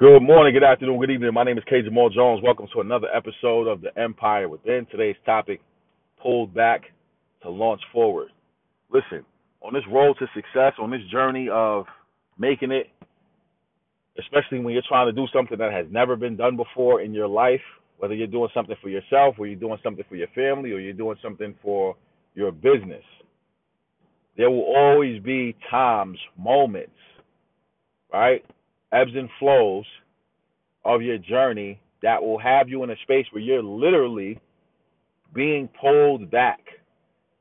Good 0.00 0.20
morning, 0.20 0.54
good 0.54 0.64
afternoon, 0.64 0.98
good 0.98 1.10
evening. 1.10 1.34
My 1.34 1.44
name 1.44 1.58
is 1.58 1.64
K. 1.68 1.82
Jamal 1.82 2.08
Jones. 2.08 2.40
Welcome 2.42 2.66
to 2.72 2.80
another 2.80 3.08
episode 3.14 3.68
of 3.68 3.82
The 3.82 3.90
Empire 4.00 4.48
Within. 4.48 4.86
Today's 4.90 5.14
topic 5.26 5.60
pulled 6.22 6.54
back 6.54 6.84
to 7.42 7.50
launch 7.50 7.82
forward. 7.92 8.28
Listen, 8.90 9.26
on 9.60 9.74
this 9.74 9.82
road 9.92 10.16
to 10.18 10.26
success, 10.34 10.72
on 10.80 10.90
this 10.90 11.02
journey 11.12 11.50
of 11.52 11.84
making 12.38 12.70
it, 12.70 12.86
especially 14.18 14.60
when 14.60 14.72
you're 14.72 14.82
trying 14.88 15.06
to 15.06 15.12
do 15.12 15.26
something 15.34 15.58
that 15.58 15.70
has 15.70 15.84
never 15.90 16.16
been 16.16 16.34
done 16.34 16.56
before 16.56 17.02
in 17.02 17.12
your 17.12 17.28
life, 17.28 17.60
whether 17.98 18.14
you're 18.14 18.26
doing 18.26 18.48
something 18.54 18.76
for 18.80 18.88
yourself, 18.88 19.34
or 19.38 19.48
you're 19.48 19.60
doing 19.60 19.78
something 19.82 20.06
for 20.08 20.16
your 20.16 20.28
family, 20.28 20.72
or 20.72 20.80
you're 20.80 20.94
doing 20.94 21.18
something 21.22 21.54
for 21.62 21.94
your 22.34 22.52
business, 22.52 23.04
there 24.38 24.48
will 24.48 24.74
always 24.74 25.22
be 25.22 25.54
times, 25.70 26.16
moments, 26.38 26.96
right? 28.10 28.42
Ebbs 28.92 29.12
and 29.14 29.28
flows 29.38 29.84
of 30.84 31.02
your 31.02 31.18
journey 31.18 31.80
that 32.02 32.22
will 32.22 32.38
have 32.38 32.68
you 32.68 32.82
in 32.82 32.90
a 32.90 32.96
space 33.02 33.26
where 33.30 33.42
you're 33.42 33.62
literally 33.62 34.38
being 35.34 35.68
pulled 35.80 36.30
back 36.30 36.60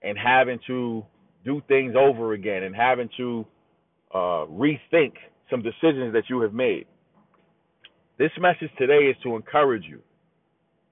and 0.02 0.18
having 0.18 0.60
to 0.68 1.06
do 1.46 1.62
things 1.68 1.96
over 1.98 2.34
again 2.34 2.64
and 2.64 2.76
having 2.76 3.10
to 3.18 3.46
uh, 4.14 4.46
rethink 4.52 5.14
some 5.50 5.62
decisions 5.62 6.14
that 6.14 6.24
you 6.30 6.42
have 6.42 6.54
made. 6.54 6.86
This 8.18 8.32
message 8.40 8.70
today 8.78 9.06
is 9.06 9.16
to 9.24 9.36
encourage 9.36 9.86
you. 9.86 10.02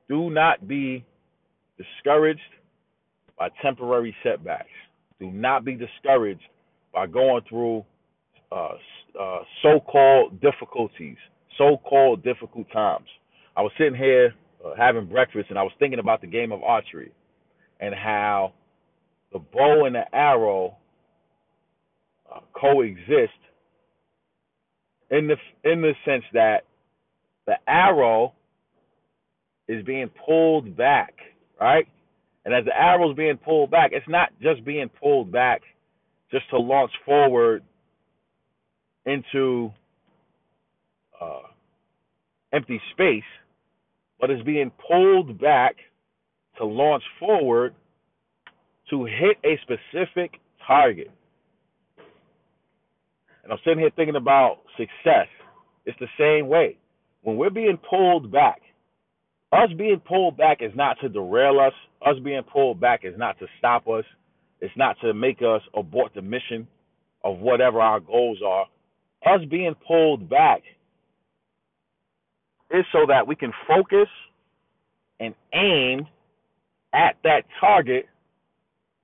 Do 0.08 0.30
not 0.30 0.68
be 0.68 1.06
discouraged 1.78 2.40
by 3.38 3.50
temporary 3.62 4.16
setbacks. 4.24 4.70
Do 5.20 5.30
not 5.32 5.66
be 5.66 5.76
discouraged 5.76 6.42
by 6.94 7.06
going 7.08 7.42
through 7.50 7.86
uh, 8.52 8.70
uh, 9.20 9.40
so-called 9.62 10.40
difficulties, 10.42 11.18
so-called 11.58 12.24
difficult 12.24 12.68
times. 12.72 13.08
I 13.56 13.62
was 13.62 13.72
sitting 13.78 13.96
here 13.96 14.34
uh, 14.64 14.72
having 14.78 15.06
breakfast, 15.06 15.48
and 15.50 15.58
I 15.58 15.64
was 15.64 15.72
thinking 15.80 16.00
about 16.00 16.22
the 16.22 16.28
game 16.28 16.52
of 16.52 16.62
archery 16.64 17.12
and 17.80 17.94
how 17.94 18.54
the 19.32 19.40
bow 19.40 19.86
and 19.86 19.96
the 19.96 20.04
arrow 20.14 20.78
uh, 22.34 22.40
coexist 22.54 23.34
in 25.10 25.28
the 25.28 25.36
in 25.64 25.82
the 25.82 25.94
sense 26.06 26.24
that 26.34 26.64
the 27.46 27.56
arrow 27.68 28.34
is 29.68 29.84
being 29.86 30.10
pulled 30.26 30.76
back, 30.76 31.14
right? 31.60 31.88
And 32.46 32.54
as 32.54 32.66
the 32.66 32.76
arrow 32.76 33.12
is 33.12 33.18
being 33.18 33.38
pulled 33.38 33.72
back, 33.72 33.92
it's 33.94 34.08
not 34.08 34.30
just 34.42 34.64
being 34.64 34.90
pulled 35.02 35.32
back 35.32 35.62
just 36.32 36.50
to 36.52 36.58
launch 36.58 36.92
forward 37.06 37.64
into 39.08 39.72
uh, 41.20 41.48
empty 42.54 42.80
space, 42.92 43.24
but 44.20 44.30
is 44.30 44.42
being 44.46 44.72
pulled 44.88 45.40
back 45.40 45.76
to 46.58 46.66
launch 46.66 47.04
forward 47.20 47.74
to 48.90 49.06
hit 49.06 49.38
a 49.44 49.58
specific 49.62 50.32
target. 50.66 51.10
And 53.44 53.52
I'm 53.52 53.60
sitting 53.64 53.80
here 53.80 53.92
thinking 53.96 54.18
about 54.18 54.58
success. 54.78 55.28
It's 55.86 55.98
the 56.00 56.08
same 56.20 56.50
way. 56.50 56.78
When 57.22 57.38
we're 57.38 57.50
being 57.50 57.78
pulled 57.90 58.32
back, 58.32 58.62
us 59.54 59.70
being 59.78 60.02
pulled 60.06 60.36
back 60.36 60.58
is 60.62 60.72
not 60.76 60.98
to 61.02 61.08
derail 61.08 61.60
us. 61.60 61.74
Us 62.06 62.16
being 62.24 62.44
pulled 62.44 62.82
back 62.82 63.02
is 63.04 63.14
not 63.18 63.40
to 63.40 63.46
stop 63.58 63.88
us. 63.88 64.04
It's 64.60 64.76
not 64.76 64.98
to 65.02 65.14
make 65.14 65.38
us 65.42 65.62
abort 65.74 66.12
the 66.14 66.22
mission 66.22 66.68
of 67.24 67.38
whatever 67.40 67.80
our 67.80 68.00
goals 68.00 68.40
are 68.46 68.66
us 69.26 69.42
being 69.50 69.76
pulled 69.88 70.30
back 70.30 70.62
is 72.72 72.86
so 72.92 73.06
that 73.08 73.28
we 73.28 73.36
can 73.36 73.52
focus 73.68 74.08
and 75.20 75.34
aim 75.54 76.06
at 76.94 77.16
that 77.24 77.44
target 77.60 78.06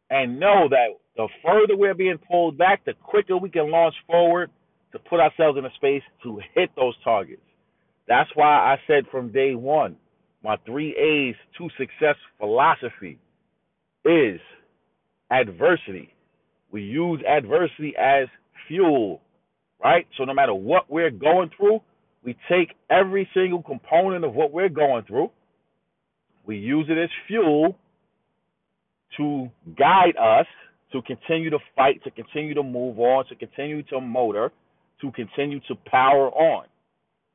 and 0.09 0.39
know 0.39 0.67
that 0.69 0.87
the 1.15 1.27
further 1.43 1.75
we're 1.77 1.93
being 1.93 2.17
pulled 2.29 2.57
back, 2.57 2.85
the 2.85 2.93
quicker 3.03 3.37
we 3.37 3.49
can 3.49 3.71
launch 3.71 3.95
forward 4.07 4.49
to 4.91 4.99
put 4.99 5.19
ourselves 5.19 5.57
in 5.57 5.65
a 5.65 5.73
space 5.75 6.03
to 6.23 6.39
hit 6.55 6.69
those 6.75 6.95
targets. 7.03 7.41
That's 8.07 8.29
why 8.35 8.47
I 8.47 8.77
said 8.87 9.05
from 9.11 9.31
day 9.31 9.55
one, 9.55 9.95
my 10.43 10.57
three 10.65 10.95
A's 10.95 11.35
to 11.57 11.69
success 11.77 12.15
philosophy 12.39 13.17
is 14.05 14.39
adversity. 15.31 16.13
We 16.71 16.83
use 16.83 17.21
adversity 17.27 17.95
as 17.97 18.27
fuel 18.67 19.21
right? 19.83 20.07
So 20.17 20.23
no 20.23 20.33
matter 20.33 20.53
what 20.53 20.89
we're 20.89 21.11
going 21.11 21.49
through, 21.55 21.81
we 22.23 22.37
take 22.49 22.75
every 22.89 23.27
single 23.33 23.61
component 23.61 24.23
of 24.23 24.33
what 24.33 24.51
we're 24.51 24.69
going 24.69 25.03
through, 25.05 25.29
we 26.45 26.57
use 26.57 26.87
it 26.89 26.97
as 26.97 27.09
fuel 27.27 27.77
to 29.17 29.49
guide 29.77 30.15
us 30.19 30.45
to 30.91 31.01
continue 31.01 31.49
to 31.49 31.59
fight, 31.75 32.03
to 32.03 32.11
continue 32.11 32.53
to 32.53 32.63
move 32.63 32.99
on, 32.99 33.25
to 33.27 33.35
continue 33.35 33.83
to 33.83 33.99
motor, 33.99 34.51
to 35.01 35.11
continue 35.11 35.59
to 35.67 35.75
power 35.85 36.29
on. 36.29 36.65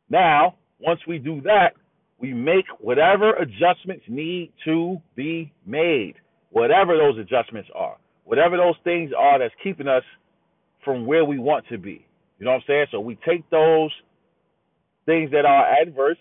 Now, 0.08 0.54
once 0.80 1.00
we 1.06 1.18
do 1.18 1.40
that, 1.42 1.70
we 2.18 2.32
make 2.32 2.64
whatever 2.80 3.34
adjustments 3.34 4.04
need 4.08 4.52
to 4.64 5.00
be 5.16 5.52
made, 5.66 6.14
whatever 6.50 6.96
those 6.96 7.18
adjustments 7.18 7.68
are, 7.74 7.96
whatever 8.24 8.56
those 8.56 8.74
things 8.84 9.10
are 9.16 9.38
that's 9.38 9.54
keeping 9.62 9.88
us 9.88 10.02
from 10.84 11.06
where 11.06 11.24
we 11.24 11.38
want 11.38 11.64
to 11.68 11.78
be. 11.78 12.07
You 12.38 12.44
know 12.44 12.52
what 12.52 12.58
I'm 12.58 12.64
saying? 12.66 12.86
So 12.92 13.00
we 13.00 13.18
take 13.26 13.48
those 13.50 13.90
things 15.06 15.30
that 15.32 15.44
are 15.44 15.66
adverse, 15.80 16.18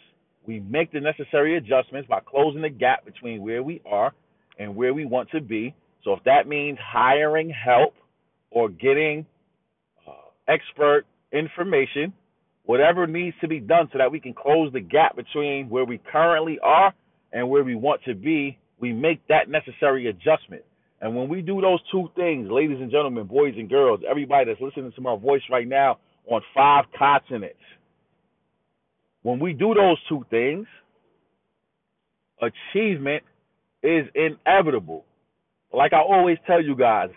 we 0.48 0.62
make 0.62 0.92
the 0.94 1.02
necessary 1.02 1.58
adjustments 1.58 2.08
by 2.10 2.22
closing 2.22 2.62
the 2.62 2.70
gap 2.70 3.06
between 3.06 3.42
where 3.42 3.62
we 3.62 3.82
are 3.86 4.14
and 4.58 4.76
where 4.76 4.94
we 4.94 5.06
want 5.06 5.30
to 5.32 5.42
be. 5.42 5.76
So 6.04 6.14
if 6.14 6.24
that 6.24 6.48
means 6.48 6.78
hiring 6.82 7.50
help 7.50 7.94
or 8.50 8.70
getting 8.70 9.26
uh, 10.08 10.12
expert 10.48 11.04
information, 11.34 12.14
whatever 12.64 13.06
needs 13.08 13.36
to 13.42 13.48
be 13.48 13.60
done 13.60 13.90
so 13.92 13.98
that 13.98 14.12
we 14.12 14.22
can 14.22 14.34
close 14.34 14.72
the 14.72 14.80
gap 14.80 15.18
between 15.18 15.70
where 15.70 15.86
we 15.86 16.00
currently 16.12 16.58
are 16.64 16.94
and 17.34 17.50
where 17.50 17.64
we 17.64 17.76
want 17.76 18.02
to 18.06 18.16
be, 18.16 18.58
we 18.80 18.94
make 18.94 19.26
that 19.28 19.50
necessary 19.50 20.08
adjustment. 20.08 20.64
And 21.02 21.16
when 21.16 21.28
we 21.28 21.42
do 21.42 21.62
those 21.62 21.80
two 21.92 22.10
things, 22.16 22.48
ladies 22.50 22.78
and 22.80 22.90
gentlemen, 22.90 23.28
boys 23.28 23.54
and 23.58 23.70
girls, 23.70 24.00
everybody 24.10 24.46
that's 24.46 24.62
listening 24.62 24.92
to 24.96 25.02
my 25.02 25.16
voice 25.18 25.42
right 25.52 25.68
now, 25.68 26.00
on 26.30 26.42
five 26.56 26.86
continents. 26.98 27.60
When 29.24 29.40
we 29.40 29.54
do 29.54 29.74
those 29.74 29.98
two 30.08 30.26
things, 30.30 30.68
achievement 32.42 33.24
is 33.84 34.06
inevitable. 34.16 35.06
Like 35.74 35.94
I 35.94 36.00
always 36.02 36.38
tell 36.46 36.62
you 36.62 36.76
guys, 36.76 37.10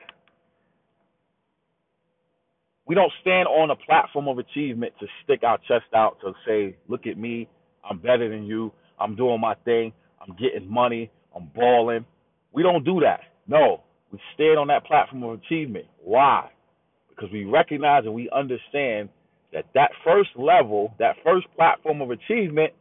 we 2.86 2.94
don't 2.94 3.12
stand 3.20 3.46
on 3.46 3.70
a 3.70 3.76
platform 3.76 4.26
of 4.26 4.38
achievement 4.38 4.92
to 4.98 5.06
stick 5.22 5.44
our 5.44 5.58
chest 5.68 5.94
out 5.94 6.18
to 6.22 6.32
say, 6.46 6.76
look 6.88 7.06
at 7.06 7.16
me, 7.16 7.48
I'm 7.88 7.98
better 7.98 8.28
than 8.28 8.44
you, 8.44 8.72
I'm 8.98 9.14
doing 9.14 9.40
my 9.40 9.54
thing, 9.64 9.92
I'm 10.20 10.34
getting 10.36 10.68
money, 10.68 11.10
I'm 11.34 11.50
balling. 11.54 12.04
We 12.52 12.62
don't 12.64 12.84
do 12.84 13.00
that. 13.00 13.20
No, 13.46 13.84
we 14.10 14.18
stand 14.34 14.58
on 14.58 14.66
that 14.68 14.84
platform 14.84 15.22
of 15.22 15.40
achievement. 15.40 15.86
Why? 16.02 16.50
Because 17.20 17.32
we 17.32 17.44
recognize 17.44 18.04
and 18.04 18.14
we 18.14 18.30
understand 18.30 19.08
that 19.52 19.66
that 19.74 19.90
first 20.04 20.30
level, 20.36 20.94
that 20.98 21.16
first 21.24 21.46
platform 21.54 22.00
of 22.00 22.10
achievement 22.10 22.72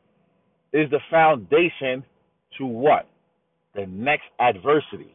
is 0.71 0.89
the 0.91 0.99
foundation 1.11 2.03
to 2.57 2.65
what? 2.65 3.07
The 3.75 3.85
next 3.87 4.25
adversity. 4.39 5.13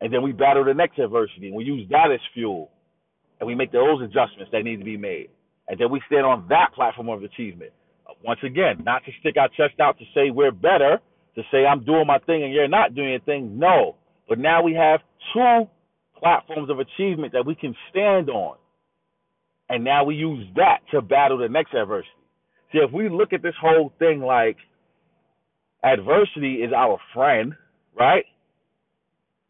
And 0.00 0.12
then 0.12 0.22
we 0.22 0.32
battle 0.32 0.64
the 0.64 0.72
next 0.72 0.98
adversity 0.98 1.48
and 1.48 1.54
we 1.54 1.64
use 1.64 1.86
that 1.90 2.10
as 2.12 2.20
fuel. 2.32 2.70
And 3.38 3.46
we 3.46 3.54
make 3.54 3.72
those 3.72 4.02
adjustments 4.02 4.50
that 4.52 4.62
need 4.62 4.78
to 4.78 4.84
be 4.84 4.96
made. 4.96 5.28
And 5.68 5.78
then 5.78 5.90
we 5.90 6.00
stand 6.06 6.24
on 6.24 6.46
that 6.48 6.72
platform 6.74 7.08
of 7.08 7.22
achievement. 7.22 7.72
Once 8.24 8.40
again, 8.44 8.82
not 8.84 9.04
to 9.04 9.12
stick 9.20 9.36
our 9.38 9.48
chest 9.48 9.78
out 9.80 9.98
to 9.98 10.04
say 10.14 10.30
we're 10.30 10.52
better, 10.52 10.98
to 11.34 11.42
say 11.50 11.66
I'm 11.66 11.84
doing 11.84 12.06
my 12.06 12.18
thing 12.18 12.44
and 12.44 12.52
you're 12.52 12.68
not 12.68 12.94
doing 12.94 13.10
your 13.10 13.20
thing. 13.20 13.58
No. 13.58 13.96
But 14.28 14.38
now 14.38 14.62
we 14.62 14.74
have 14.74 15.00
two 15.34 15.68
platforms 16.20 16.70
of 16.70 16.78
achievement 16.78 17.32
that 17.32 17.46
we 17.46 17.54
can 17.54 17.74
stand 17.90 18.30
on. 18.30 18.56
And 19.68 19.84
now 19.84 20.04
we 20.04 20.16
use 20.16 20.46
that 20.56 20.78
to 20.92 21.00
battle 21.00 21.38
the 21.38 21.48
next 21.48 21.74
adversity. 21.74 22.10
See, 22.72 22.78
if 22.78 22.92
we 22.92 23.08
look 23.08 23.32
at 23.32 23.42
this 23.42 23.54
whole 23.60 23.92
thing 23.98 24.20
like 24.20 24.56
adversity 25.82 26.56
is 26.56 26.72
our 26.76 26.98
friend, 27.14 27.54
right? 27.98 28.24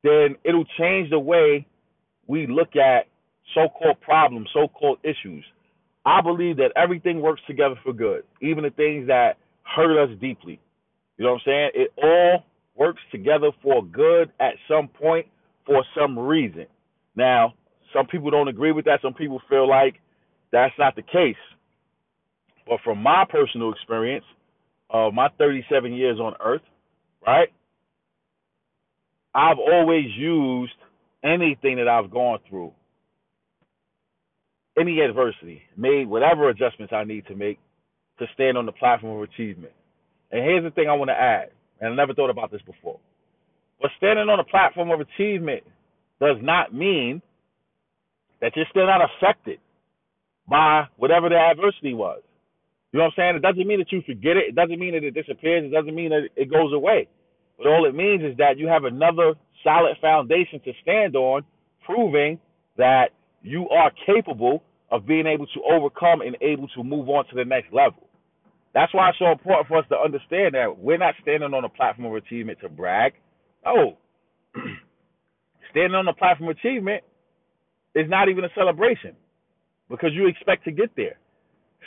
Then 0.03 0.37
it'll 0.45 0.65
change 0.79 1.11
the 1.11 1.19
way 1.19 1.67
we 2.27 2.47
look 2.47 2.77
at 2.77 3.07
so 3.55 3.69
called 3.69 4.01
problems, 4.01 4.49
so 4.55 4.69
called 4.69 4.99
issues. 5.03 5.45
I 6.07 6.21
believe 6.23 6.57
that 6.59 6.73
everything 6.77 7.21
works 7.21 7.43
together 7.47 7.75
for 7.83 7.93
good, 7.93 8.25
even 8.41 8.65
the 8.65 8.71
things 8.71 9.09
that 9.09 9.37
hurt 9.65 10.03
us 10.03 10.11
deeply. 10.21 10.61
You 11.19 11.27
know 11.27 11.33
what 11.33 11.43
I'm 11.47 11.47
saying? 11.47 11.71
It 11.75 11.93
all 12.03 12.45
works 12.77 13.03
together 13.13 13.51
for 13.63 13.85
good 13.85 14.31
at 14.41 14.55
some 14.69 14.89
point 14.89 15.27
for 15.67 15.85
some 15.99 16.19
reason. 16.19 16.67
Now, 17.17 17.55
some 17.95 18.07
people 18.07 18.31
don't 18.31 18.49
agree 18.49 18.73
with 18.73 18.85
that. 18.87 19.01
Some 19.03 19.15
people 19.15 19.41
feel 19.49 19.69
like 19.69 19.95
that's 20.53 20.75
not 20.79 20.97
the 20.97 21.03
case. 21.03 21.37
But 22.67 22.79
from 22.85 23.03
my 23.03 23.25
personal 23.29 23.73
experience 23.73 24.25
of 24.91 25.15
my 25.15 25.29
37 25.39 25.93
years 25.93 26.19
on 26.19 26.35
earth, 26.45 26.63
right? 27.27 27.49
I've 29.35 29.59
always 29.59 30.07
used 30.17 30.73
anything 31.25 31.77
that 31.77 31.89
I've 31.89 32.11
gone 32.11 32.39
through, 32.49 32.73
any 34.79 35.01
adversity, 35.01 35.63
made 35.77 36.09
whatever 36.09 36.49
adjustments 36.49 36.93
I 36.93 37.05
need 37.05 37.27
to 37.27 37.35
make 37.37 37.59
to 38.19 38.27
stand 38.35 38.59
on 38.59 38.67
the 38.67 38.73
platform 38.73 39.17
of 39.17 39.29
achievement. 39.29 39.73
And 40.31 40.45
here's 40.45 40.65
the 40.65 40.71
thing 40.71 40.89
I 40.89 40.95
want 40.95 41.11
to 41.11 41.21
add, 41.21 41.51
and 41.81 41.93
I 41.93 41.97
never 41.97 42.15
thought 42.15 42.31
about 42.31 42.51
this 42.51 42.63
before. 42.63 42.99
But 43.81 43.91
standing 43.97 44.29
on 44.29 44.41
a 44.41 44.45
platform 44.45 44.91
of 44.91 45.01
achievement 45.01 45.65
does 46.21 46.37
not 46.43 46.75
mean 46.75 47.23
that 48.41 48.53
you're 48.57 48.67
still 48.71 48.87
not 48.87 49.01
affected 49.03 49.59
by 50.49 50.85
whatever 50.97 51.29
the 51.29 51.37
adversity 51.37 51.95
was. 51.95 52.21
You 52.93 52.99
know 52.99 53.05
what 53.05 53.15
I'm 53.19 53.35
saying? 53.35 53.37
It 53.37 53.43
doesn't 53.43 53.67
mean 53.67 53.79
that 53.79 53.93
you 53.93 54.03
forget 54.05 54.37
it. 54.37 54.49
It 54.49 54.55
doesn't 54.55 54.79
mean 54.79 54.95
that 54.95 55.05
it 55.05 55.15
disappears. 55.15 55.65
It 55.65 55.73
doesn't 55.73 55.95
mean 55.95 56.11
that 56.11 56.29
it 56.37 56.51
goes 56.51 56.73
away. 56.73 57.07
But 57.57 57.69
all 57.69 57.87
it 57.87 57.95
means 57.95 58.23
is 58.23 58.37
that 58.39 58.59
you 58.59 58.67
have 58.67 58.85
another 58.85 59.35
solid 59.63 59.97
foundation 60.01 60.61
to 60.65 60.73
stand 60.83 61.15
on, 61.15 61.45
proving 61.85 62.39
that 62.77 63.11
you 63.43 63.69
are 63.69 63.93
capable 64.07 64.63
of 64.91 65.07
being 65.07 65.27
able 65.27 65.47
to 65.47 65.61
overcome 65.71 66.21
and 66.21 66.37
able 66.41 66.67
to 66.69 66.83
move 66.83 67.09
on 67.09 67.27
to 67.29 67.37
the 67.37 67.45
next 67.45 67.73
level. 67.73 68.09
That's 68.75 68.93
why 68.95 69.11
it's 69.11 69.19
so 69.19 69.31
important 69.31 69.69
for 69.69 69.79
us 69.79 69.85
to 69.91 69.97
understand 69.97 70.55
that 70.55 70.79
we're 70.79 70.99
not 70.99 71.15
standing 71.23 71.55
on 71.55 71.65
a 71.65 71.69
platform 71.69 72.07
of 72.07 72.15
achievement 72.15 72.59
to 72.63 72.69
brag. 72.69 73.13
Oh, 73.67 73.97
standing 75.71 75.95
on 75.95 76.07
the 76.07 76.13
platform 76.13 76.51
of 76.51 76.57
achievement 76.57 77.05
is 77.95 78.09
not 78.09 78.29
even 78.29 78.45
a 78.45 78.49
celebration 78.55 79.15
because 79.89 80.11
you 80.15 80.27
expect 80.29 80.65
to 80.65 80.73
get 80.73 80.91
there. 80.97 81.19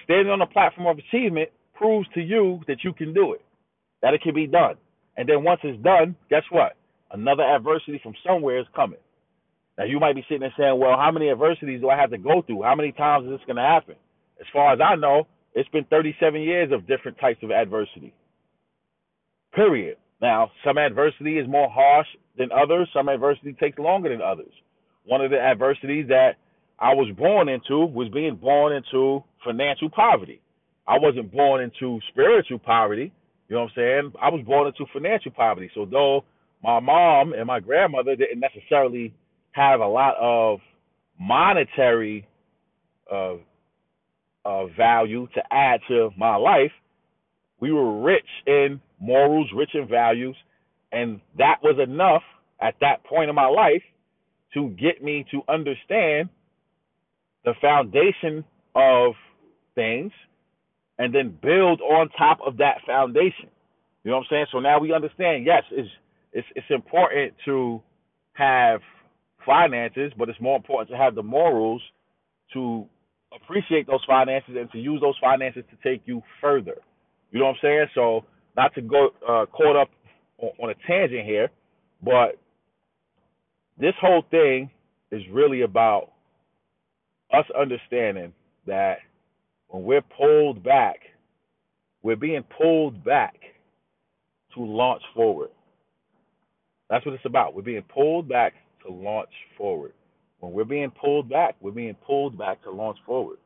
Standing 0.03 0.31
on 0.31 0.39
the 0.39 0.45
platform 0.45 0.87
of 0.87 0.97
achievement 0.97 1.49
proves 1.73 2.07
to 2.13 2.21
you 2.21 2.61
that 2.67 2.83
you 2.83 2.93
can 2.93 3.13
do 3.13 3.33
it, 3.33 3.41
that 4.01 4.13
it 4.13 4.21
can 4.21 4.35
be 4.35 4.47
done. 4.47 4.75
And 5.17 5.27
then 5.27 5.43
once 5.43 5.61
it's 5.63 5.81
done, 5.83 6.15
guess 6.29 6.43
what? 6.51 6.75
Another 7.11 7.43
adversity 7.43 7.99
from 8.03 8.13
somewhere 8.25 8.59
is 8.59 8.65
coming. 8.75 8.99
Now 9.77 9.85
you 9.85 9.99
might 9.99 10.15
be 10.15 10.23
sitting 10.23 10.41
there 10.41 10.53
saying, 10.57 10.79
"Well, 10.79 10.97
how 10.97 11.11
many 11.11 11.29
adversities 11.29 11.81
do 11.81 11.89
I 11.89 11.97
have 11.97 12.11
to 12.11 12.17
go 12.17 12.41
through? 12.41 12.63
How 12.63 12.75
many 12.75 12.91
times 12.91 13.25
is 13.25 13.31
this 13.31 13.45
going 13.45 13.57
to 13.57 13.63
happen?" 13.63 13.95
As 14.39 14.47
far 14.51 14.73
as 14.73 14.79
I 14.81 14.95
know, 14.95 15.27
it's 15.53 15.69
been 15.69 15.85
37 15.85 16.41
years 16.41 16.71
of 16.71 16.87
different 16.87 17.17
types 17.19 17.41
of 17.43 17.51
adversity. 17.51 18.13
Period. 19.53 19.97
Now, 20.23 20.51
some 20.63 20.77
adversity 20.77 21.37
is 21.37 21.49
more 21.49 21.69
harsh 21.69 22.07
than 22.37 22.47
others. 22.53 22.87
Some 22.93 23.09
adversity 23.09 23.51
takes 23.59 23.77
longer 23.77 24.07
than 24.07 24.21
others. 24.21 24.53
One 25.03 25.19
of 25.19 25.31
the 25.31 25.37
adversities 25.37 26.07
that 26.07 26.35
I 26.79 26.93
was 26.93 27.13
born 27.17 27.49
into 27.49 27.79
was 27.79 28.07
being 28.13 28.37
born 28.37 28.71
into 28.71 29.21
financial 29.43 29.89
poverty. 29.89 30.39
I 30.87 30.97
wasn't 30.97 31.29
born 31.29 31.61
into 31.61 31.99
spiritual 32.09 32.59
poverty. 32.59 33.11
You 33.49 33.57
know 33.57 33.63
what 33.63 33.71
I'm 33.71 33.75
saying? 33.75 34.13
I 34.21 34.29
was 34.29 34.41
born 34.45 34.67
into 34.67 34.85
financial 34.93 35.31
poverty. 35.31 35.69
So 35.75 35.85
though 35.85 36.23
my 36.63 36.79
mom 36.79 37.33
and 37.33 37.45
my 37.45 37.59
grandmother 37.59 38.15
didn't 38.15 38.39
necessarily 38.39 39.13
have 39.51 39.81
a 39.81 39.87
lot 39.87 40.15
of 40.21 40.59
monetary 41.19 42.25
uh, 43.11 43.35
uh, 44.45 44.67
value 44.77 45.27
to 45.35 45.41
add 45.51 45.81
to 45.89 46.11
my 46.17 46.37
life, 46.37 46.71
we 47.59 47.73
were 47.73 48.01
rich 48.01 48.23
in 48.47 48.79
morals, 49.03 49.49
rich 49.55 49.71
in 49.73 49.87
values, 49.87 50.35
and 50.91 51.19
that 51.37 51.57
was 51.61 51.77
enough 51.83 52.23
at 52.61 52.75
that 52.81 53.03
point 53.05 53.29
in 53.29 53.35
my 53.35 53.47
life 53.47 53.83
to 54.53 54.69
get 54.69 55.03
me 55.03 55.25
to 55.31 55.41
understand 55.49 56.29
the 57.43 57.53
foundation 57.61 58.45
of 58.75 59.13
things 59.75 60.11
and 60.99 61.13
then 61.13 61.37
build 61.41 61.81
on 61.81 62.09
top 62.17 62.39
of 62.45 62.57
that 62.57 62.77
foundation. 62.85 63.49
You 64.03 64.11
know 64.11 64.17
what 64.17 64.23
I'm 64.23 64.27
saying? 64.29 64.45
So 64.51 64.59
now 64.59 64.79
we 64.79 64.93
understand, 64.93 65.45
yes, 65.45 65.63
it's 65.71 65.89
it's 66.31 66.47
it's 66.55 66.67
important 66.69 67.33
to 67.45 67.81
have 68.33 68.81
finances, 69.45 70.11
but 70.17 70.29
it's 70.29 70.39
more 70.41 70.55
important 70.55 70.89
to 70.89 70.97
have 70.97 71.15
the 71.15 71.23
morals 71.23 71.81
to 72.53 72.85
appreciate 73.35 73.87
those 73.87 74.03
finances 74.07 74.55
and 74.57 74.71
to 74.71 74.77
use 74.77 75.01
those 75.01 75.17
finances 75.19 75.63
to 75.71 75.89
take 75.89 76.01
you 76.05 76.21
further. 76.41 76.77
You 77.31 77.39
know 77.39 77.45
what 77.45 77.51
I'm 77.51 77.57
saying? 77.61 77.87
So 77.95 78.25
not 78.55 78.73
to 78.75 78.81
go 78.81 79.09
uh, 79.27 79.45
caught 79.47 79.75
up 79.75 79.89
on, 80.37 80.51
on 80.61 80.69
a 80.69 80.87
tangent 80.87 81.25
here, 81.25 81.49
but 82.03 82.37
this 83.79 83.93
whole 83.99 84.23
thing 84.29 84.69
is 85.11 85.21
really 85.31 85.61
about 85.61 86.11
us 87.33 87.45
understanding 87.59 88.33
that 88.67 88.97
when 89.67 89.83
we're 89.83 90.01
pulled 90.01 90.63
back, 90.63 90.97
we're 92.03 92.15
being 92.15 92.43
pulled 92.57 93.03
back 93.03 93.35
to 94.53 94.63
launch 94.63 95.01
forward. 95.15 95.49
That's 96.89 97.05
what 97.05 97.15
it's 97.15 97.25
about. 97.25 97.55
We're 97.55 97.63
being 97.63 97.83
pulled 97.93 98.29
back 98.29 98.53
to 98.85 98.93
launch 98.93 99.29
forward. 99.57 99.93
When 100.39 100.51
we're 100.51 100.65
being 100.65 100.91
pulled 100.91 101.29
back, 101.29 101.55
we're 101.61 101.71
being 101.71 101.95
pulled 102.05 102.37
back 102.37 102.61
to 102.63 102.71
launch 102.71 102.97
forward. 103.05 103.37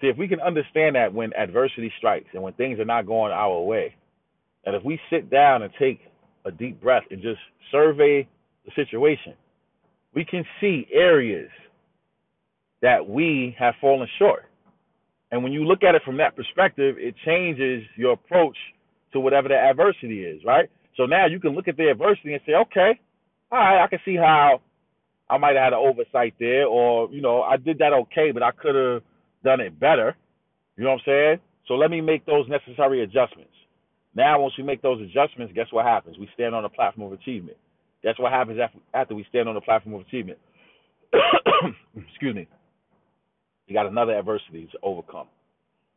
See, 0.00 0.06
if 0.06 0.16
we 0.16 0.28
can 0.28 0.40
understand 0.40 0.96
that 0.96 1.12
when 1.12 1.32
adversity 1.34 1.92
strikes 1.98 2.28
and 2.32 2.42
when 2.42 2.52
things 2.54 2.78
are 2.78 2.84
not 2.84 3.06
going 3.06 3.32
our 3.32 3.60
way, 3.60 3.94
that 4.64 4.74
if 4.74 4.84
we 4.84 4.98
sit 5.10 5.30
down 5.30 5.62
and 5.62 5.72
take 5.78 6.00
a 6.44 6.50
deep 6.50 6.80
breath 6.80 7.04
and 7.10 7.22
just 7.22 7.40
survey 7.70 8.28
the 8.64 8.72
situation, 8.74 9.34
we 10.14 10.24
can 10.24 10.44
see 10.60 10.86
areas 10.92 11.50
that 12.82 13.08
we 13.08 13.54
have 13.58 13.74
fallen 13.80 14.08
short. 14.18 14.44
And 15.30 15.42
when 15.42 15.52
you 15.52 15.64
look 15.64 15.82
at 15.82 15.94
it 15.94 16.02
from 16.04 16.18
that 16.18 16.36
perspective, 16.36 16.96
it 16.98 17.14
changes 17.24 17.82
your 17.96 18.12
approach 18.12 18.56
to 19.12 19.20
whatever 19.20 19.48
the 19.48 19.54
adversity 19.54 20.22
is, 20.24 20.40
right? 20.44 20.68
So 20.96 21.06
now 21.06 21.26
you 21.26 21.40
can 21.40 21.54
look 21.54 21.66
at 21.66 21.76
the 21.76 21.90
adversity 21.90 22.34
and 22.34 22.42
say, 22.46 22.52
okay, 22.54 23.00
all 23.50 23.58
right, 23.58 23.82
I 23.82 23.86
can 23.88 23.98
see 24.04 24.16
how 24.16 24.60
I 25.28 25.38
might 25.38 25.56
have 25.56 25.64
had 25.64 25.72
an 25.72 25.78
oversight 25.78 26.34
there, 26.38 26.66
or 26.66 27.10
you 27.10 27.22
know, 27.22 27.42
I 27.42 27.56
did 27.56 27.78
that 27.78 27.92
okay, 27.92 28.30
but 28.32 28.42
I 28.42 28.50
could 28.50 28.74
have 28.74 29.02
done 29.42 29.60
it 29.60 29.78
better. 29.78 30.14
You 30.76 30.84
know 30.84 30.90
what 30.90 31.00
I'm 31.00 31.04
saying? 31.06 31.38
So 31.66 31.74
let 31.74 31.90
me 31.90 32.00
make 32.00 32.26
those 32.26 32.46
necessary 32.48 33.02
adjustments. 33.02 33.52
Now, 34.14 34.40
once 34.40 34.54
we 34.56 34.64
make 34.64 34.82
those 34.82 35.00
adjustments, 35.00 35.52
guess 35.54 35.66
what 35.70 35.84
happens? 35.84 36.18
We 36.18 36.28
stand 36.34 36.54
on 36.54 36.62
the 36.62 36.68
platform 36.68 37.12
of 37.12 37.18
achievement. 37.18 37.56
That's 38.02 38.18
what 38.18 38.32
happens 38.32 38.58
after 38.92 39.14
we 39.14 39.24
stand 39.28 39.48
on 39.48 39.54
the 39.54 39.60
platform 39.60 39.94
of 39.96 40.02
achievement. 40.02 40.38
Excuse 41.96 42.34
me. 42.34 42.46
You 43.66 43.74
got 43.74 43.86
another 43.86 44.12
adversity 44.12 44.68
to 44.72 44.78
overcome. 44.82 45.26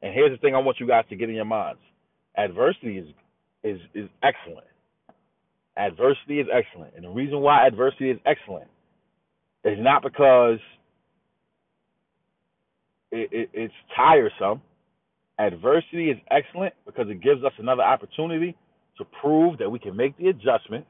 And 0.02 0.14
here's 0.14 0.32
the 0.32 0.38
thing 0.38 0.56
I 0.56 0.60
want 0.60 0.80
you 0.80 0.88
guys 0.88 1.06
to 1.10 1.16
get 1.16 1.30
in 1.30 1.36
your 1.36 1.46
minds. 1.46 1.82
Adversity 2.38 2.98
is 2.98 3.08
is 3.64 3.80
is 3.94 4.10
excellent. 4.24 4.68
Adversity 5.76 6.40
is 6.40 6.48
excellent. 6.54 6.94
And 6.96 7.04
the 7.04 7.10
reason 7.10 7.40
why 7.42 7.68
adversity 7.68 8.12
is 8.12 8.20
excellent 8.26 8.70
is 9.66 9.78
not 9.80 10.04
because 10.04 10.60
it, 13.12 13.30
it, 13.32 13.50
it's 13.54 13.74
tiresome. 13.96 14.62
Adversity 15.40 16.10
is 16.10 16.18
excellent 16.32 16.74
because 16.86 17.08
it 17.10 17.22
gives 17.22 17.44
us 17.44 17.54
another 17.60 17.84
opportunity 17.84 18.56
to 18.98 19.06
prove 19.22 19.58
that 19.60 19.70
we 19.70 19.80
can 19.80 19.96
make 19.96 20.18
the 20.18 20.28
adjustment, 20.28 20.86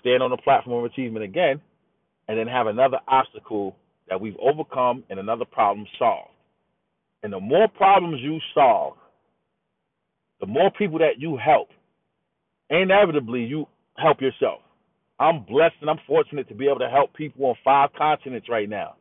stand 0.00 0.22
on 0.22 0.30
the 0.30 0.36
platform 0.36 0.84
of 0.84 0.90
achievement 0.90 1.24
again, 1.24 1.60
and 2.28 2.38
then 2.38 2.46
have 2.46 2.66
another 2.66 2.98
obstacle 3.08 3.76
that 4.08 4.20
we've 4.20 4.36
overcome 4.40 5.02
and 5.10 5.18
another 5.18 5.44
problem 5.44 5.86
solved. 5.98 6.30
And 7.22 7.32
the 7.32 7.40
more 7.40 7.68
problems 7.68 8.20
you 8.22 8.38
solve, 8.54 8.94
the 10.40 10.46
more 10.46 10.70
people 10.70 10.98
that 10.98 11.18
you 11.18 11.36
help, 11.36 11.68
inevitably 12.70 13.44
you 13.44 13.66
help 13.96 14.20
yourself. 14.20 14.60
I'm 15.18 15.44
blessed 15.44 15.76
and 15.80 15.90
I'm 15.90 16.00
fortunate 16.06 16.48
to 16.48 16.54
be 16.54 16.66
able 16.66 16.80
to 16.80 16.88
help 16.88 17.14
people 17.14 17.46
on 17.46 17.54
five 17.64 17.90
continents 17.96 18.48
right 18.48 18.68
now. 18.68 18.96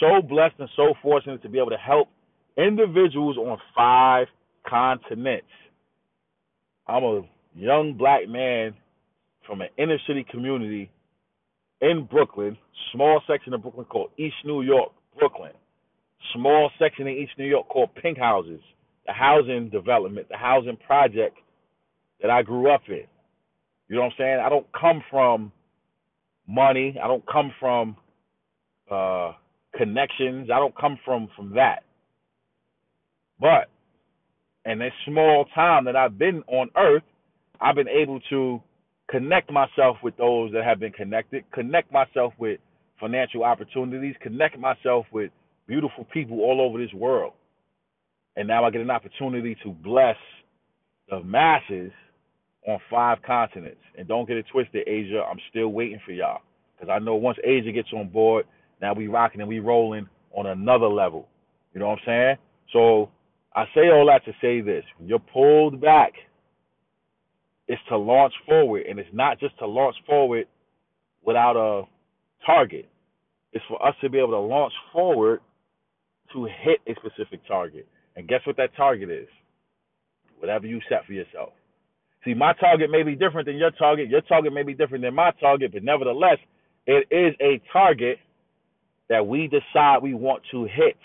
So 0.00 0.22
blessed 0.22 0.54
and 0.58 0.68
so 0.76 0.94
fortunate 1.02 1.42
to 1.42 1.48
be 1.48 1.58
able 1.58 1.70
to 1.70 1.76
help 1.76 2.08
individuals 2.56 3.36
on 3.36 3.58
five 3.76 4.26
continents. 4.68 5.46
I'm 6.86 7.02
a 7.04 7.22
young 7.54 7.94
black 7.96 8.28
man 8.28 8.74
from 9.46 9.60
an 9.60 9.68
inner 9.78 9.98
city 10.06 10.24
community 10.30 10.90
in 11.80 12.06
Brooklyn, 12.10 12.56
small 12.92 13.20
section 13.26 13.52
of 13.52 13.62
Brooklyn 13.62 13.86
called 13.86 14.10
East 14.18 14.36
New 14.44 14.62
York, 14.62 14.92
Brooklyn. 15.18 15.52
Small 16.34 16.70
section 16.78 17.06
in 17.06 17.18
East 17.18 17.32
New 17.38 17.46
York 17.46 17.68
called 17.68 17.90
Pink 18.00 18.16
Houses, 18.18 18.60
the 19.06 19.12
housing 19.12 19.68
development, 19.68 20.28
the 20.30 20.36
housing 20.36 20.76
project 20.86 21.36
that 22.22 22.30
I 22.30 22.42
grew 22.42 22.72
up 22.72 22.82
in. 22.88 23.04
You 23.88 23.96
know 23.96 24.02
what 24.02 24.06
I'm 24.06 24.12
saying? 24.18 24.40
I 24.44 24.48
don't 24.48 24.66
come 24.72 25.02
from 25.10 25.52
money. 26.48 26.96
I 27.02 27.06
don't 27.06 27.24
come 27.30 27.52
from 27.60 27.96
uh, 28.90 29.32
connections. 29.76 30.48
I 30.52 30.58
don't 30.58 30.76
come 30.76 30.98
from 31.04 31.28
from 31.36 31.54
that. 31.54 31.84
But 33.40 33.68
in 34.64 34.78
this 34.78 34.92
small 35.06 35.44
time 35.54 35.84
that 35.84 35.96
I've 35.96 36.18
been 36.18 36.42
on 36.46 36.70
earth, 36.76 37.02
I've 37.60 37.74
been 37.74 37.88
able 37.88 38.20
to 38.30 38.60
connect 39.08 39.50
myself 39.50 39.96
with 40.02 40.16
those 40.16 40.52
that 40.52 40.64
have 40.64 40.80
been 40.80 40.92
connected, 40.92 41.44
connect 41.52 41.92
myself 41.92 42.32
with 42.38 42.60
financial 42.98 43.44
opportunities, 43.44 44.14
connect 44.20 44.58
myself 44.58 45.06
with 45.12 45.30
beautiful 45.66 46.06
people 46.12 46.40
all 46.40 46.60
over 46.60 46.78
this 46.78 46.92
world. 46.94 47.32
And 48.36 48.48
now 48.48 48.64
I 48.64 48.70
get 48.70 48.80
an 48.80 48.90
opportunity 48.90 49.56
to 49.62 49.70
bless 49.70 50.16
the 51.08 51.22
masses 51.22 51.92
on 52.66 52.78
five 52.90 53.18
continents. 53.22 53.80
And 53.98 54.08
don't 54.08 54.26
get 54.26 54.36
it 54.36 54.46
twisted, 54.50 54.88
Asia. 54.88 55.22
I'm 55.28 55.38
still 55.50 55.68
waiting 55.68 56.00
for 56.04 56.12
y'all. 56.12 56.40
Because 56.74 56.92
I 56.92 56.98
know 57.04 57.14
once 57.14 57.38
Asia 57.44 57.72
gets 57.72 57.88
on 57.92 58.08
board, 58.08 58.46
now 58.80 58.94
we 58.94 59.06
rocking 59.06 59.40
and 59.40 59.48
we 59.48 59.60
rolling 59.60 60.08
on 60.32 60.46
another 60.46 60.86
level. 60.88 61.28
You 61.72 61.80
know 61.80 61.88
what 61.88 61.98
I'm 62.00 62.06
saying? 62.06 62.36
So 62.72 63.10
I 63.54 63.64
say 63.74 63.90
all 63.90 64.06
that 64.06 64.24
to 64.24 64.32
say 64.40 64.60
this. 64.60 64.84
When 64.98 65.08
you're 65.08 65.18
pulled 65.18 65.80
back, 65.80 66.12
it's 67.68 67.80
to 67.88 67.96
launch 67.96 68.34
forward. 68.46 68.84
And 68.88 68.98
it's 68.98 69.08
not 69.12 69.38
just 69.40 69.58
to 69.58 69.66
launch 69.66 69.96
forward 70.06 70.46
without 71.24 71.56
a 71.56 71.84
target. 72.44 72.88
It's 73.52 73.64
for 73.68 73.84
us 73.86 73.94
to 74.00 74.10
be 74.10 74.18
able 74.18 74.32
to 74.32 74.38
launch 74.38 74.72
forward 74.92 75.40
to 76.32 76.44
hit 76.44 76.80
a 76.88 76.94
specific 76.98 77.46
target. 77.46 77.86
And 78.16 78.28
guess 78.28 78.40
what 78.46 78.56
that 78.56 78.74
target 78.76 79.10
is? 79.10 79.28
Whatever 80.38 80.66
you 80.66 80.80
set 80.88 81.06
for 81.06 81.12
yourself. 81.12 81.50
See, 82.24 82.34
my 82.34 82.52
target 82.54 82.90
may 82.90 83.02
be 83.02 83.14
different 83.14 83.46
than 83.46 83.56
your 83.56 83.70
target. 83.72 84.08
Your 84.08 84.22
target 84.22 84.52
may 84.52 84.62
be 84.62 84.74
different 84.74 85.04
than 85.04 85.14
my 85.14 85.30
target, 85.40 85.72
but 85.72 85.84
nevertheless, 85.84 86.38
it 86.86 87.06
is 87.10 87.34
a 87.40 87.60
target 87.72 88.18
that 89.08 89.26
we 89.26 89.48
decide 89.48 90.02
we 90.02 90.14
want 90.14 90.42
to 90.50 90.64
hit. 90.64 90.96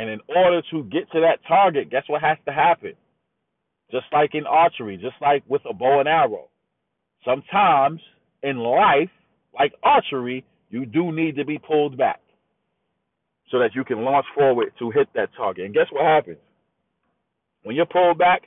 And 0.00 0.08
in 0.08 0.20
order 0.34 0.62
to 0.70 0.84
get 0.84 1.12
to 1.12 1.20
that 1.20 1.46
target, 1.46 1.90
guess 1.90 2.04
what 2.06 2.22
has 2.22 2.38
to 2.46 2.52
happen? 2.54 2.94
Just 3.90 4.06
like 4.14 4.34
in 4.34 4.46
archery, 4.46 4.96
just 4.96 5.16
like 5.20 5.42
with 5.46 5.60
a 5.68 5.74
bow 5.74 6.00
and 6.00 6.08
arrow. 6.08 6.48
Sometimes 7.22 8.00
in 8.42 8.56
life, 8.56 9.10
like 9.52 9.74
archery, 9.82 10.42
you 10.70 10.86
do 10.86 11.12
need 11.12 11.36
to 11.36 11.44
be 11.44 11.58
pulled 11.58 11.98
back 11.98 12.20
so 13.50 13.58
that 13.58 13.74
you 13.74 13.84
can 13.84 14.02
launch 14.02 14.24
forward 14.34 14.72
to 14.78 14.90
hit 14.90 15.08
that 15.14 15.28
target. 15.36 15.66
And 15.66 15.74
guess 15.74 15.88
what 15.90 16.06
happens? 16.06 16.38
When 17.64 17.76
you're 17.76 17.84
pulled 17.84 18.16
back, 18.16 18.44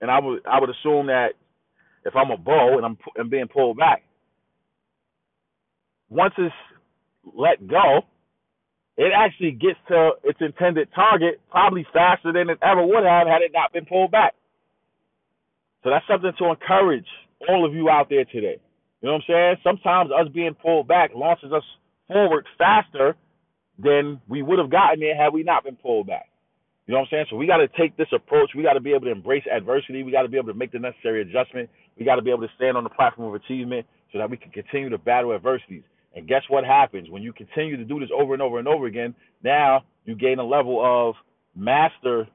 and 0.00 0.12
I 0.12 0.20
would 0.20 0.46
I 0.46 0.60
would 0.60 0.70
assume 0.70 1.08
that 1.08 1.30
if 2.04 2.14
I'm 2.14 2.30
a 2.30 2.36
bow 2.36 2.78
and 2.78 2.86
I'm, 3.18 3.30
being 3.30 3.48
pulled 3.48 3.78
back, 3.78 4.04
once 6.08 6.34
it's 6.38 6.54
let 7.34 7.66
go, 7.66 8.02
it 8.96 9.12
actually 9.14 9.52
gets 9.52 9.78
to 9.88 10.12
its 10.22 10.38
intended 10.40 10.88
target 10.94 11.40
probably 11.50 11.86
faster 11.92 12.32
than 12.32 12.50
it 12.50 12.58
ever 12.62 12.84
would 12.84 13.04
have 13.04 13.26
had 13.26 13.42
it 13.42 13.50
not 13.52 13.72
been 13.72 13.84
pulled 13.86 14.10
back. 14.10 14.34
So 15.82 15.90
that's 15.90 16.06
something 16.08 16.32
to 16.38 16.50
encourage 16.50 17.06
all 17.48 17.66
of 17.66 17.74
you 17.74 17.90
out 17.90 18.08
there 18.08 18.24
today. 18.24 18.58
You 19.00 19.08
know 19.08 19.14
what 19.14 19.24
I'm 19.28 19.34
saying? 19.34 19.56
Sometimes 19.62 20.10
us 20.10 20.32
being 20.32 20.54
pulled 20.54 20.88
back 20.88 21.10
launches 21.14 21.52
us 21.52 21.64
forward 22.08 22.46
faster 22.56 23.16
than 23.78 24.20
we 24.28 24.42
would 24.42 24.58
have 24.58 24.70
gotten 24.70 25.00
there 25.00 25.16
had 25.16 25.32
we 25.32 25.42
not 25.42 25.64
been 25.64 25.76
pulled 25.76 26.06
back. 26.06 26.30
You 26.86 26.92
know 26.92 27.00
what 27.00 27.06
I'm 27.06 27.10
saying? 27.10 27.26
So 27.30 27.36
we 27.36 27.46
got 27.46 27.58
to 27.58 27.68
take 27.68 27.96
this 27.96 28.08
approach. 28.14 28.50
We 28.54 28.62
got 28.62 28.74
to 28.74 28.80
be 28.80 28.90
able 28.90 29.06
to 29.06 29.12
embrace 29.12 29.44
adversity. 29.50 30.02
We 30.02 30.12
got 30.12 30.22
to 30.22 30.28
be 30.28 30.36
able 30.36 30.52
to 30.52 30.58
make 30.58 30.72
the 30.72 30.78
necessary 30.78 31.22
adjustment. 31.22 31.68
We 31.98 32.04
got 32.04 32.16
to 32.16 32.22
be 32.22 32.30
able 32.30 32.42
to 32.42 32.52
stand 32.56 32.76
on 32.76 32.84
the 32.84 32.90
platform 32.90 33.28
of 33.28 33.34
achievement 33.34 33.86
so 34.12 34.18
that 34.18 34.30
we 34.30 34.36
can 34.36 34.50
continue 34.52 34.90
to 34.90 34.98
battle 34.98 35.34
adversities. 35.34 35.82
And 36.14 36.28
guess 36.28 36.42
what 36.48 36.64
happens 36.64 37.10
when 37.10 37.22
you 37.22 37.32
continue 37.32 37.76
to 37.76 37.84
do 37.84 37.98
this 37.98 38.10
over 38.16 38.34
and 38.34 38.42
over 38.42 38.58
and 38.58 38.68
over 38.68 38.86
again? 38.86 39.14
Now 39.42 39.84
you 40.04 40.14
gain 40.14 40.38
a 40.38 40.44
level 40.44 40.80
of 40.82 41.16
master 41.56 42.28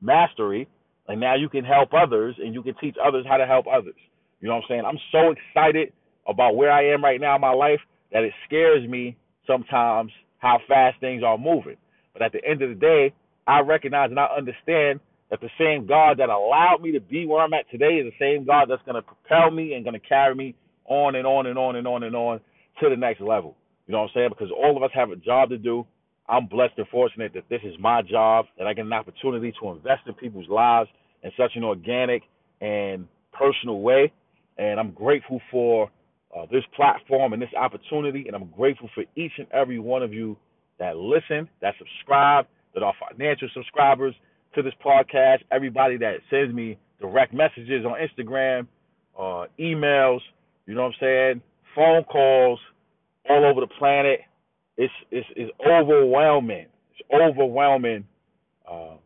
mastery, 0.00 0.68
and 1.08 1.20
now 1.20 1.34
you 1.36 1.48
can 1.48 1.64
help 1.64 1.90
others 1.94 2.34
and 2.38 2.54
you 2.54 2.62
can 2.62 2.74
teach 2.80 2.96
others 3.04 3.24
how 3.28 3.36
to 3.36 3.46
help 3.46 3.66
others. 3.66 3.94
You 4.40 4.48
know 4.48 4.56
what 4.56 4.64
I'm 4.64 4.68
saying? 4.68 4.82
I'm 4.86 4.98
so 5.12 5.32
excited 5.32 5.92
about 6.26 6.56
where 6.56 6.70
I 6.72 6.92
am 6.92 7.02
right 7.02 7.20
now 7.20 7.36
in 7.36 7.40
my 7.40 7.52
life 7.52 7.80
that 8.12 8.24
it 8.24 8.32
scares 8.46 8.88
me 8.88 9.16
sometimes 9.46 10.10
how 10.38 10.58
fast 10.68 11.00
things 11.00 11.22
are 11.24 11.38
moving. 11.38 11.76
But 12.12 12.22
at 12.22 12.32
the 12.32 12.44
end 12.44 12.62
of 12.62 12.68
the 12.68 12.74
day, 12.74 13.12
I 13.46 13.60
recognize 13.60 14.10
and 14.10 14.18
I 14.18 14.26
understand 14.36 15.00
that 15.30 15.40
the 15.40 15.50
same 15.58 15.86
God 15.86 16.18
that 16.18 16.28
allowed 16.28 16.78
me 16.82 16.92
to 16.92 17.00
be 17.00 17.26
where 17.26 17.42
I'm 17.42 17.54
at 17.54 17.70
today 17.70 17.94
is 17.94 18.12
the 18.12 18.18
same 18.20 18.44
God 18.44 18.66
that's 18.68 18.82
going 18.82 18.96
to 18.96 19.02
propel 19.02 19.50
me 19.50 19.74
and 19.74 19.84
going 19.84 19.98
to 19.98 20.08
carry 20.08 20.34
me 20.34 20.54
on 20.84 21.14
and 21.14 21.26
on 21.26 21.46
and 21.46 21.58
on 21.58 21.76
and 21.76 21.86
on 21.86 22.02
and 22.02 22.14
on 22.14 22.40
to 22.80 22.88
the 22.88 22.96
next 22.96 23.20
level. 23.20 23.56
You 23.86 23.92
know 23.92 24.02
what 24.02 24.10
I'm 24.10 24.14
saying? 24.14 24.28
Because 24.30 24.50
all 24.50 24.76
of 24.76 24.82
us 24.82 24.90
have 24.94 25.10
a 25.10 25.16
job 25.16 25.50
to 25.50 25.58
do. 25.58 25.86
I'm 26.28 26.46
blessed 26.46 26.74
and 26.78 26.88
fortunate 26.88 27.32
that 27.34 27.48
this 27.48 27.60
is 27.64 27.74
my 27.80 28.02
job, 28.02 28.46
that 28.58 28.66
I 28.66 28.74
get 28.74 28.86
an 28.86 28.92
opportunity 28.92 29.52
to 29.60 29.70
invest 29.70 30.02
in 30.06 30.14
people's 30.14 30.48
lives 30.48 30.88
in 31.22 31.30
such 31.36 31.52
an 31.56 31.64
organic 31.64 32.22
and 32.60 33.06
personal 33.32 33.80
way. 33.80 34.12
And 34.56 34.78
I'm 34.78 34.92
grateful 34.92 35.40
for 35.50 35.90
uh, 36.36 36.46
this 36.50 36.62
platform 36.76 37.32
and 37.32 37.42
this 37.42 37.52
opportunity. 37.58 38.24
And 38.26 38.36
I'm 38.36 38.50
grateful 38.56 38.88
for 38.94 39.04
each 39.16 39.32
and 39.38 39.46
every 39.52 39.78
one 39.78 40.02
of 40.02 40.12
you 40.12 40.36
that 40.78 40.96
listen, 40.96 41.48
that 41.60 41.74
subscribe, 41.78 42.46
that 42.74 42.82
are 42.82 42.94
financial 43.10 43.48
subscribers 43.54 44.14
to 44.54 44.62
this 44.62 44.74
podcast, 44.84 45.38
everybody 45.50 45.96
that 45.98 46.16
sends 46.30 46.54
me 46.54 46.78
direct 47.00 47.32
messages 47.32 47.84
on 47.84 47.96
Instagram, 47.98 48.66
uh, 49.18 49.46
emails, 49.58 50.20
you 50.66 50.74
know 50.74 50.82
what 50.82 50.88
I'm 50.88 50.94
saying, 51.00 51.42
phone 51.74 52.04
calls 52.04 52.58
all 53.28 53.44
over 53.44 53.60
the 53.60 53.72
planet. 53.78 54.20
It's 54.76 54.92
it's, 55.10 55.26
it's 55.36 55.52
overwhelming. 55.66 56.66
It's 56.92 57.08
overwhelming 57.12 58.04
uh, 58.70 58.96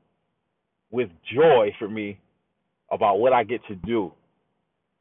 with 0.90 1.10
joy 1.34 1.74
for 1.78 1.88
me 1.88 2.18
about 2.90 3.18
what 3.18 3.32
I 3.32 3.44
get 3.44 3.60
to 3.68 3.74
do. 3.74 4.12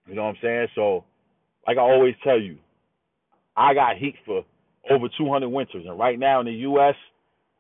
You 0.08 0.16
know 0.16 0.24
what 0.24 0.30
I'm 0.30 0.38
saying? 0.42 0.68
So, 0.76 1.04
like 1.68 1.78
I 1.78 1.82
always 1.82 2.16
tell 2.24 2.40
you, 2.40 2.58
I 3.56 3.74
got 3.74 3.98
heat 3.98 4.16
for 4.26 4.44
over 4.90 5.08
200 5.18 5.50
winters, 5.50 5.86
and 5.88 5.98
right 5.98 6.20
now 6.20 6.40
in 6.40 6.46
the 6.46 6.54
U.S., 6.54 6.96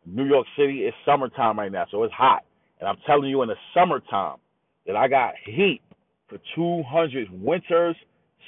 New 0.05 0.25
York 0.25 0.45
City, 0.57 0.81
it's 0.81 0.95
summertime 1.05 1.57
right 1.57 1.71
now, 1.71 1.85
so 1.89 2.03
it's 2.03 2.13
hot. 2.13 2.43
And 2.79 2.87
I'm 2.87 2.97
telling 3.07 3.29
you, 3.29 3.41
in 3.41 3.49
the 3.49 3.55
summertime, 3.73 4.37
that 4.85 4.95
I 4.95 5.07
got 5.07 5.33
heat 5.45 5.81
for 6.29 6.37
200 6.55 7.29
winters, 7.41 7.95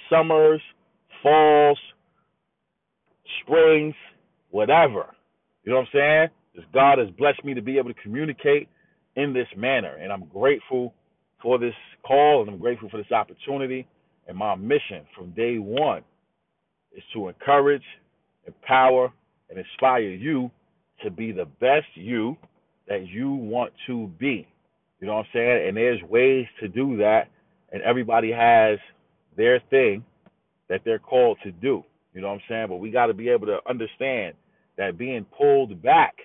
summers, 0.09 0.61
falls, 1.27 1.79
springs, 3.41 3.95
whatever. 4.51 5.07
You 5.63 5.71
know 5.71 5.79
what 5.79 5.87
I'm 5.87 5.87
saying? 5.93 6.27
Because 6.53 6.69
God 6.73 6.99
has 6.99 7.09
blessed 7.17 7.43
me 7.43 7.53
to 7.53 7.61
be 7.61 7.77
able 7.77 7.93
to 7.93 8.01
communicate 8.01 8.69
in 9.15 9.33
this 9.33 9.47
manner. 9.57 9.95
And 9.95 10.11
I'm 10.11 10.25
grateful 10.25 10.93
for 11.41 11.59
this 11.59 11.73
call 12.05 12.41
and 12.41 12.49
I'm 12.49 12.59
grateful 12.59 12.89
for 12.89 12.97
this 12.97 13.11
opportunity. 13.11 13.87
And 14.27 14.37
my 14.37 14.55
mission 14.55 15.05
from 15.15 15.31
day 15.31 15.57
one 15.57 16.03
is 16.95 17.03
to 17.13 17.27
encourage, 17.27 17.83
empower, 18.45 19.11
and 19.49 19.59
inspire 19.59 20.09
you 20.09 20.49
to 21.03 21.11
be 21.11 21.31
the 21.31 21.45
best 21.59 21.87
you 21.95 22.37
that 22.87 23.07
you 23.07 23.31
want 23.33 23.73
to 23.87 24.07
be. 24.19 24.47
You 24.99 25.07
know 25.07 25.15
what 25.15 25.25
I'm 25.25 25.31
saying? 25.33 25.67
And 25.67 25.77
there's 25.77 26.01
ways 26.03 26.45
to 26.61 26.67
do 26.67 26.97
that, 26.97 27.27
and 27.71 27.81
everybody 27.83 28.31
has 28.31 28.79
their 29.35 29.61
thing 29.69 30.03
that 30.69 30.81
they're 30.85 30.99
called 30.99 31.37
to 31.43 31.51
do. 31.51 31.83
You 32.13 32.21
know 32.21 32.27
what 32.27 32.35
I'm 32.35 32.41
saying? 32.49 32.65
But 32.69 32.77
we 32.77 32.91
got 32.91 33.07
to 33.07 33.13
be 33.13 33.29
able 33.29 33.47
to 33.47 33.59
understand 33.69 34.35
that 34.77 34.97
being 34.97 35.25
pulled 35.37 35.81
back 35.81 36.15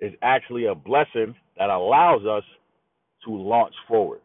is 0.00 0.12
actually 0.22 0.66
a 0.66 0.74
blessing 0.74 1.34
that 1.56 1.70
allows 1.70 2.24
us 2.26 2.44
to 3.24 3.30
launch 3.30 3.74
forward. 3.86 4.20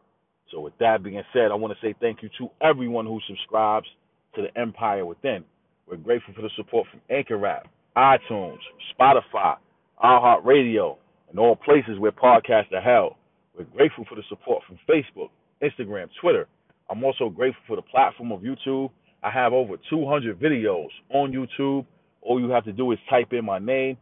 So, 0.50 0.60
with 0.60 0.74
that 0.78 1.02
being 1.02 1.22
said, 1.32 1.50
I 1.50 1.54
want 1.54 1.74
to 1.78 1.86
say 1.86 1.94
thank 2.00 2.22
you 2.22 2.28
to 2.38 2.48
everyone 2.62 3.06
who 3.06 3.18
subscribes 3.26 3.86
to 4.34 4.42
the 4.42 4.60
Empire 4.60 5.04
Within. 5.04 5.44
We're 5.88 5.96
grateful 5.96 6.34
for 6.34 6.42
the 6.42 6.50
support 6.56 6.86
from 6.90 7.00
Anchor 7.10 7.44
App, 7.46 7.66
iTunes, 7.96 8.58
Spotify, 8.98 9.56
iHeartRadio, 10.02 10.96
and 11.30 11.38
all 11.38 11.56
places 11.56 11.98
where 11.98 12.12
podcasts 12.12 12.72
are 12.72 12.80
held. 12.80 13.14
We're 13.56 13.64
grateful 13.64 14.04
for 14.08 14.14
the 14.14 14.22
support 14.28 14.62
from 14.66 14.78
Facebook, 14.88 15.30
Instagram, 15.62 16.08
Twitter. 16.20 16.46
I'm 16.90 17.02
also 17.04 17.28
grateful 17.28 17.62
for 17.66 17.76
the 17.76 17.82
platform 17.82 18.32
of 18.32 18.40
YouTube. 18.40 18.90
I 19.24 19.30
have 19.30 19.54
over 19.54 19.76
200 19.88 20.38
videos 20.38 20.88
on 21.08 21.32
YouTube. 21.32 21.86
All 22.20 22.38
you 22.38 22.50
have 22.50 22.64
to 22.64 22.72
do 22.72 22.92
is 22.92 22.98
type 23.08 23.32
in 23.32 23.44
my 23.44 23.58
name, 23.58 23.96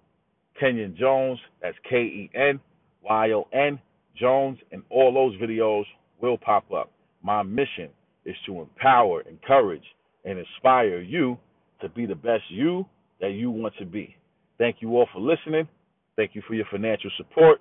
Kenyon 0.59 0.97
Jones. 0.99 1.39
That's 1.63 1.77
K 1.89 1.97
E 1.97 2.31
N 2.35 2.61
Y 3.03 3.33
O 3.33 3.47
N 3.53 3.79
Jones, 4.19 4.59
and 4.73 4.83
all 4.91 5.15
those 5.15 5.41
videos 5.41 5.85
will 6.21 6.37
pop 6.37 6.71
up. 6.73 6.91
My 7.23 7.43
mission 7.43 7.89
is 8.25 8.35
to 8.47 8.61
empower, 8.61 9.23
encourage, 9.23 9.85
and 10.25 10.39
inspire 10.39 11.01
you 11.01 11.39
to 11.81 11.89
be 11.89 12.05
the 12.05 12.15
best 12.17 12.43
you 12.49 12.85
that 13.21 13.31
you 13.31 13.51
want 13.51 13.75
to 13.79 13.87
be. 13.87 14.17
Thank 14.59 14.77
you 14.81 14.91
all 14.97 15.09
for 15.13 15.21
listening. 15.21 15.69
Thank 16.17 16.35
you 16.35 16.43
for 16.47 16.55
your 16.55 16.67
financial 16.71 17.11
support, 17.17 17.61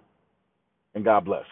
and 0.95 1.05
God 1.05 1.25
bless. 1.25 1.45